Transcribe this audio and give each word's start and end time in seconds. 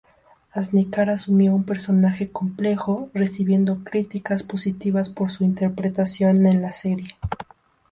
Asnicar 0.51 1.11
asumió 1.11 1.53
un 1.53 1.63
personaje 1.63 2.31
complejo, 2.31 3.11
recibiendo 3.13 3.83
críticas 3.83 4.41
positivas 4.41 5.11
por 5.11 5.29
su 5.29 5.43
interpretación 5.43 6.47
en 6.47 6.63
la 6.63 6.71
serie. 6.71 7.13